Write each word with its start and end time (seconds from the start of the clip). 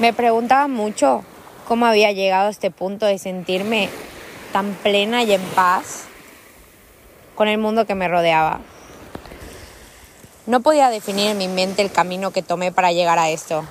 Me 0.00 0.14
preguntaba 0.14 0.66
mucho 0.66 1.24
cómo 1.68 1.84
había 1.84 2.10
llegado 2.10 2.46
a 2.46 2.50
este 2.50 2.70
punto 2.70 3.04
de 3.04 3.18
sentirme 3.18 3.90
tan 4.50 4.72
plena 4.72 5.22
y 5.24 5.34
en 5.34 5.42
paz 5.54 6.06
con 7.34 7.48
el 7.48 7.58
mundo 7.58 7.84
que 7.84 7.94
me 7.94 8.08
rodeaba. 8.08 8.60
No 10.46 10.60
podía 10.60 10.88
definir 10.88 11.28
en 11.28 11.36
mi 11.36 11.48
mente 11.48 11.82
el 11.82 11.92
camino 11.92 12.30
que 12.30 12.40
tomé 12.40 12.72
para 12.72 12.92
llegar 12.92 13.18
a 13.18 13.28
esto. 13.28 13.62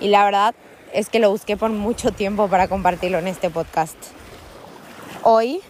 Y 0.00 0.08
la 0.08 0.24
verdad 0.24 0.56
es 0.92 1.08
que 1.08 1.20
lo 1.20 1.30
busqué 1.30 1.56
por 1.56 1.70
mucho 1.70 2.10
tiempo 2.10 2.48
para 2.48 2.66
compartirlo 2.66 3.18
en 3.18 3.28
este 3.28 3.48
podcast. 3.48 3.96
Hoy, 5.22 5.60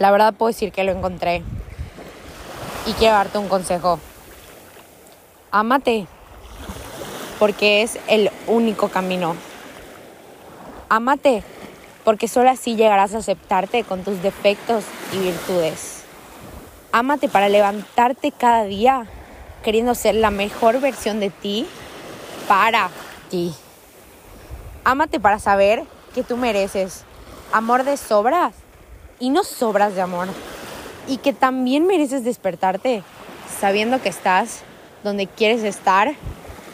la 0.00 0.10
verdad 0.10 0.34
puedo 0.34 0.48
decir 0.48 0.72
que 0.72 0.82
lo 0.82 0.90
encontré. 0.90 1.44
Y 2.86 2.94
quiero 2.94 3.14
darte 3.14 3.38
un 3.38 3.46
consejo. 3.46 4.00
Ámate, 5.52 6.08
porque 7.42 7.82
es 7.82 7.98
el 8.06 8.30
único 8.46 8.88
camino. 8.88 9.34
Ámate, 10.88 11.42
porque 12.04 12.28
solo 12.28 12.48
así 12.48 12.76
llegarás 12.76 13.16
a 13.16 13.18
aceptarte 13.18 13.82
con 13.82 14.04
tus 14.04 14.22
defectos 14.22 14.84
y 15.12 15.18
virtudes. 15.18 16.04
Ámate 16.92 17.28
para 17.28 17.48
levantarte 17.48 18.30
cada 18.30 18.62
día 18.62 19.08
queriendo 19.64 19.96
ser 19.96 20.14
la 20.14 20.30
mejor 20.30 20.80
versión 20.80 21.18
de 21.18 21.30
ti 21.30 21.66
para 22.46 22.90
ti. 23.28 23.52
Ámate 24.84 25.18
para 25.18 25.40
saber 25.40 25.82
que 26.14 26.22
tú 26.22 26.36
mereces 26.36 27.02
amor 27.52 27.82
de 27.82 27.96
sobras 27.96 28.54
y 29.18 29.30
no 29.30 29.42
sobras 29.42 29.96
de 29.96 30.00
amor. 30.02 30.28
Y 31.08 31.16
que 31.16 31.32
también 31.32 31.88
mereces 31.88 32.22
despertarte 32.22 33.02
sabiendo 33.58 34.00
que 34.00 34.10
estás 34.10 34.60
donde 35.02 35.26
quieres 35.26 35.64
estar 35.64 36.14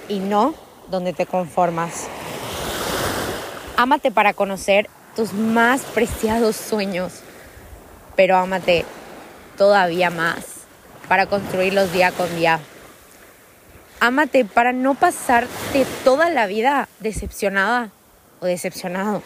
y 0.09 0.19
no 0.21 0.55
donde 0.91 1.13
te 1.13 1.27
conformas. 1.27 2.09
Ámate 3.77 4.11
para 4.11 4.33
conocer 4.33 4.89
tus 5.15 5.33
más 5.33 5.83
preciados 5.83 6.57
sueños, 6.57 7.21
pero 8.17 8.37
ámate 8.37 8.85
todavía 9.57 10.11
más 10.11 10.45
para 11.09 11.27
construirlos 11.27 11.93
día 11.93 12.13
con 12.13 12.35
día. 12.37 12.61
Ámate 14.01 14.45
para 14.45 14.73
no 14.73 14.95
pasarte 14.95 15.87
toda 16.05 16.31
la 16.31 16.47
vida 16.47 16.89
decepcionada 17.01 17.91
o 18.41 18.47
decepcionado 18.47 19.23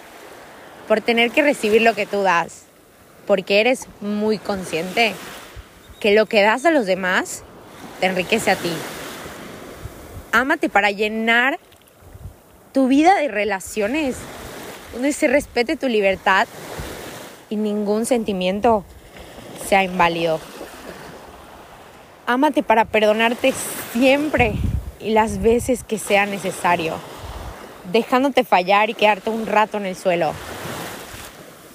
por 0.88 1.00
tener 1.00 1.30
que 1.30 1.42
recibir 1.42 1.82
lo 1.82 1.94
que 1.94 2.06
tú 2.06 2.22
das, 2.22 2.62
porque 3.26 3.60
eres 3.60 3.86
muy 4.00 4.38
consciente 4.38 5.14
que 6.00 6.14
lo 6.14 6.26
que 6.26 6.42
das 6.42 6.64
a 6.64 6.70
los 6.70 6.86
demás 6.86 7.42
te 8.00 8.06
enriquece 8.06 8.50
a 8.50 8.56
ti. 8.56 8.72
Ámate 10.32 10.70
para 10.70 10.90
llenar 10.90 11.58
tu 12.72 12.88
vida 12.88 13.14
de 13.16 13.28
relaciones 13.28 14.16
donde 14.94 15.12
se 15.12 15.28
respete 15.28 15.76
tu 15.76 15.88
libertad 15.88 16.48
y 17.50 17.56
ningún 17.56 18.06
sentimiento 18.06 18.82
sea 19.68 19.84
inválido. 19.84 20.40
Ámate 22.24 22.62
para 22.62 22.86
perdonarte 22.86 23.52
siempre 23.92 24.54
y 25.00 25.10
las 25.10 25.42
veces 25.42 25.84
que 25.84 25.98
sea 25.98 26.24
necesario, 26.24 26.94
dejándote 27.92 28.42
fallar 28.42 28.88
y 28.88 28.94
quedarte 28.94 29.28
un 29.28 29.46
rato 29.46 29.76
en 29.76 29.84
el 29.84 29.96
suelo. 29.96 30.32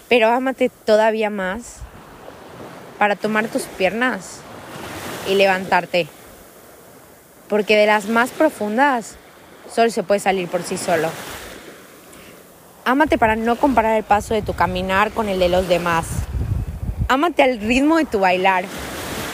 Pero 0.10 0.30
ámate 0.30 0.70
todavía 0.70 1.30
más 1.30 1.78
para 2.98 3.16
tomar 3.16 3.50
tus 3.50 3.64
piernas 3.64 4.40
y 5.30 5.36
levantarte. 5.36 6.08
Porque 7.50 7.78
de 7.78 7.86
las 7.86 8.08
más 8.08 8.30
profundas 8.32 9.16
solo 9.74 9.90
se 9.90 10.04
puede 10.04 10.20
salir 10.20 10.48
por 10.48 10.64
sí 10.64 10.78
solo. 10.78 11.10
Ámate 12.86 13.18
para 13.18 13.36
no 13.36 13.58
comparar 13.58 13.98
el 13.98 14.04
paso 14.04 14.34
de 14.34 14.42
tu 14.42 14.54
caminar 14.54 15.12
con 15.12 15.30
el 15.30 15.40
de 15.40 15.50
los 15.50 15.68
demás. 15.68 16.08
Ámate 17.10 17.44
al 17.44 17.60
ritmo 17.60 17.98
de 17.98 18.06
tu 18.06 18.20
bailar, 18.20 18.66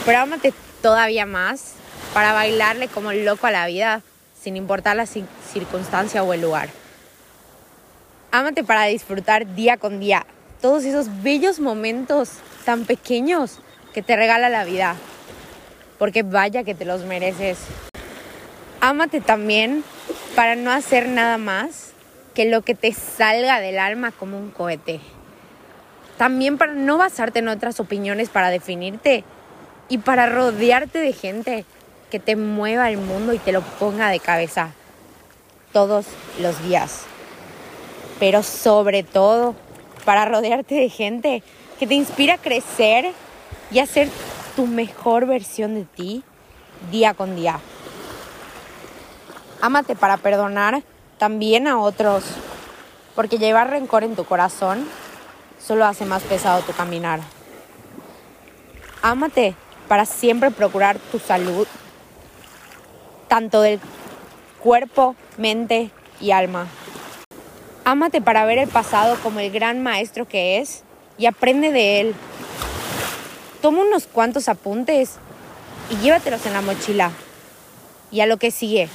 pero 0.04 0.18
ámate 0.18 0.52
todavía 0.82 1.26
más 1.26 1.74
para 2.12 2.32
bailarle 2.32 2.88
como 2.88 3.12
loco 3.12 3.46
a 3.46 3.50
la 3.50 3.66
vida, 3.66 4.02
sin 4.40 4.56
importar 4.56 4.96
la 4.96 5.06
circunstancia 5.06 6.22
o 6.22 6.32
el 6.32 6.40
lugar. 6.40 6.68
Ámate 8.30 8.64
para 8.64 8.84
disfrutar 8.86 9.54
día 9.54 9.76
con 9.76 10.00
día 10.00 10.26
todos 10.60 10.84
esos 10.84 11.22
bellos 11.22 11.60
momentos 11.60 12.30
tan 12.64 12.86
pequeños 12.86 13.58
que 13.92 14.02
te 14.02 14.16
regala 14.16 14.48
la 14.48 14.64
vida, 14.64 14.96
porque 15.98 16.22
vaya 16.22 16.64
que 16.64 16.74
te 16.74 16.84
los 16.84 17.04
mereces. 17.04 17.58
Ámate 18.86 19.22
también 19.22 19.82
para 20.36 20.56
no 20.56 20.70
hacer 20.70 21.08
nada 21.08 21.38
más 21.38 21.94
que 22.34 22.44
lo 22.44 22.60
que 22.60 22.74
te 22.74 22.92
salga 22.92 23.58
del 23.58 23.78
alma 23.78 24.12
como 24.12 24.36
un 24.36 24.50
cohete. 24.50 25.00
También 26.18 26.58
para 26.58 26.74
no 26.74 26.98
basarte 26.98 27.38
en 27.38 27.48
otras 27.48 27.80
opiniones 27.80 28.28
para 28.28 28.50
definirte 28.50 29.24
y 29.88 29.96
para 29.96 30.26
rodearte 30.26 30.98
de 30.98 31.14
gente 31.14 31.64
que 32.10 32.18
te 32.18 32.36
mueva 32.36 32.90
el 32.90 32.98
mundo 32.98 33.32
y 33.32 33.38
te 33.38 33.52
lo 33.52 33.62
ponga 33.62 34.10
de 34.10 34.20
cabeza 34.20 34.72
todos 35.72 36.04
los 36.38 36.62
días. 36.62 37.04
Pero 38.20 38.42
sobre 38.42 39.02
todo 39.02 39.54
para 40.04 40.26
rodearte 40.26 40.74
de 40.74 40.90
gente 40.90 41.42
que 41.78 41.86
te 41.86 41.94
inspira 41.94 42.34
a 42.34 42.38
crecer 42.38 43.12
y 43.70 43.78
a 43.78 43.86
ser 43.86 44.10
tu 44.56 44.66
mejor 44.66 45.24
versión 45.24 45.74
de 45.74 45.84
ti 45.84 46.22
día 46.90 47.14
con 47.14 47.34
día. 47.34 47.60
Ámate 49.64 49.96
para 49.96 50.18
perdonar 50.18 50.82
también 51.16 51.66
a 51.68 51.78
otros, 51.78 52.22
porque 53.14 53.38
llevar 53.38 53.70
rencor 53.70 54.04
en 54.04 54.14
tu 54.14 54.26
corazón 54.26 54.86
solo 55.58 55.86
hace 55.86 56.04
más 56.04 56.22
pesado 56.22 56.60
tu 56.60 56.74
caminar. 56.74 57.20
Ámate 59.00 59.54
para 59.88 60.04
siempre 60.04 60.50
procurar 60.50 60.98
tu 60.98 61.18
salud, 61.18 61.66
tanto 63.26 63.62
del 63.62 63.80
cuerpo, 64.60 65.16
mente 65.38 65.90
y 66.20 66.32
alma. 66.32 66.66
Ámate 67.86 68.20
para 68.20 68.44
ver 68.44 68.58
el 68.58 68.68
pasado 68.68 69.16
como 69.22 69.40
el 69.40 69.50
gran 69.50 69.82
maestro 69.82 70.28
que 70.28 70.58
es 70.58 70.84
y 71.16 71.24
aprende 71.24 71.72
de 71.72 72.00
él. 72.02 72.14
Toma 73.62 73.80
unos 73.80 74.06
cuantos 74.08 74.50
apuntes 74.50 75.12
y 75.88 75.96
llévatelos 76.02 76.44
en 76.44 76.52
la 76.52 76.60
mochila. 76.60 77.12
Y 78.10 78.20
a 78.20 78.26
lo 78.26 78.36
que 78.36 78.50
sigue, 78.50 78.90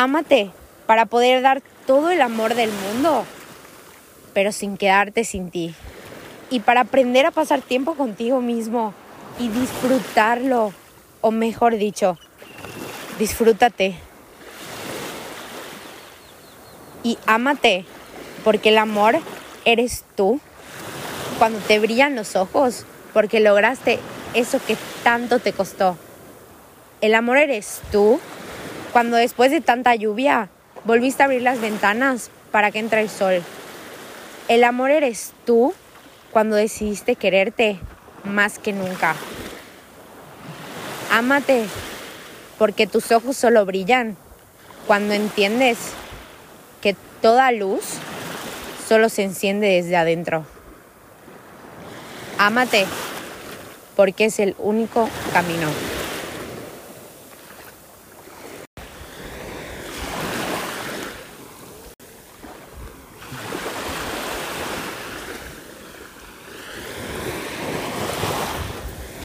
Ámate 0.00 0.50
para 0.86 1.04
poder 1.04 1.42
dar 1.42 1.60
todo 1.86 2.10
el 2.10 2.22
amor 2.22 2.54
del 2.54 2.70
mundo, 2.72 3.26
pero 4.32 4.50
sin 4.50 4.78
quedarte 4.78 5.24
sin 5.24 5.50
ti. 5.50 5.74
Y 6.48 6.60
para 6.60 6.80
aprender 6.80 7.26
a 7.26 7.30
pasar 7.30 7.60
tiempo 7.60 7.92
contigo 7.92 8.40
mismo 8.40 8.94
y 9.38 9.48
disfrutarlo, 9.48 10.72
o 11.20 11.30
mejor 11.30 11.76
dicho, 11.76 12.16
disfrútate. 13.18 13.94
Y 17.02 17.18
ámate, 17.26 17.84
porque 18.42 18.70
el 18.70 18.78
amor 18.78 19.18
eres 19.66 20.06
tú. 20.16 20.40
Cuando 21.38 21.58
te 21.58 21.78
brillan 21.78 22.16
los 22.16 22.36
ojos, 22.36 22.86
porque 23.12 23.38
lograste 23.40 23.98
eso 24.32 24.60
que 24.66 24.78
tanto 25.04 25.40
te 25.40 25.52
costó. 25.52 25.98
El 27.02 27.14
amor 27.14 27.36
eres 27.36 27.82
tú 27.92 28.18
cuando 28.92 29.16
después 29.16 29.50
de 29.50 29.60
tanta 29.60 29.94
lluvia 29.94 30.48
volviste 30.84 31.22
a 31.22 31.26
abrir 31.26 31.42
las 31.42 31.60
ventanas 31.60 32.30
para 32.50 32.70
que 32.70 32.78
entre 32.78 33.02
el 33.02 33.10
sol. 33.10 33.42
El 34.48 34.64
amor 34.64 34.90
eres 34.90 35.32
tú 35.44 35.74
cuando 36.32 36.56
decidiste 36.56 37.16
quererte 37.16 37.78
más 38.24 38.58
que 38.58 38.72
nunca. 38.72 39.14
Ámate 41.12 41.66
porque 42.58 42.86
tus 42.86 43.10
ojos 43.12 43.36
solo 43.36 43.64
brillan 43.64 44.16
cuando 44.86 45.14
entiendes 45.14 45.78
que 46.80 46.96
toda 47.22 47.52
luz 47.52 47.84
solo 48.86 49.08
se 49.08 49.22
enciende 49.22 49.68
desde 49.68 49.96
adentro. 49.96 50.44
Ámate 52.38 52.86
porque 53.96 54.26
es 54.26 54.38
el 54.40 54.54
único 54.58 55.08
camino. 55.32 55.68